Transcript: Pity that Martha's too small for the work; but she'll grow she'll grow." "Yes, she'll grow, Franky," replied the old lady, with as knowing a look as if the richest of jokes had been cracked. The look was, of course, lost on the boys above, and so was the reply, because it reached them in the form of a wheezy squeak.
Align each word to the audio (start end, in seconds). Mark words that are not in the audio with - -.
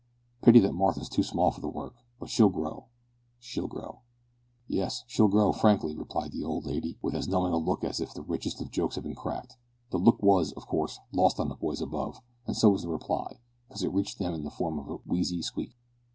Pity 0.41 0.59
that 0.61 0.73
Martha's 0.73 1.07
too 1.07 1.21
small 1.21 1.51
for 1.51 1.61
the 1.61 1.69
work; 1.69 1.93
but 2.19 2.27
she'll 2.27 2.49
grow 2.49 2.87
she'll 3.37 3.67
grow." 3.67 3.99
"Yes, 4.67 5.03
she'll 5.05 5.27
grow, 5.27 5.53
Franky," 5.53 5.95
replied 5.95 6.31
the 6.31 6.43
old 6.43 6.65
lady, 6.65 6.97
with 7.03 7.13
as 7.13 7.27
knowing 7.27 7.53
a 7.53 7.57
look 7.57 7.83
as 7.83 7.99
if 7.99 8.11
the 8.11 8.23
richest 8.23 8.59
of 8.61 8.71
jokes 8.71 8.95
had 8.95 9.03
been 9.03 9.13
cracked. 9.13 9.57
The 9.91 9.99
look 9.99 10.19
was, 10.23 10.53
of 10.53 10.65
course, 10.65 10.97
lost 11.11 11.39
on 11.39 11.49
the 11.49 11.55
boys 11.55 11.81
above, 11.81 12.19
and 12.47 12.57
so 12.57 12.71
was 12.71 12.81
the 12.81 12.89
reply, 12.89 13.41
because 13.67 13.83
it 13.83 13.93
reached 13.93 14.17
them 14.17 14.33
in 14.33 14.43
the 14.43 14.49
form 14.49 14.79
of 14.79 14.89
a 14.89 14.95
wheezy 15.07 15.43
squeak. 15.43 15.77